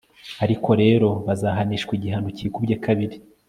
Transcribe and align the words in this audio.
ariko 0.43 0.69
rero 0.81 1.09
bazahanishwa 1.27 1.91
igihano 1.97 2.29
kikubye 2.37 2.75
kabiri 2.85 3.15